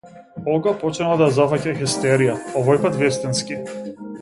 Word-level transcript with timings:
Олга 0.53 0.71
почнала 0.83 1.19
да 1.21 1.27
ја 1.27 1.35
зафаќа 1.35 1.75
хистерија, 1.83 2.39
овојпат 2.63 2.99
вистински. 3.05 3.63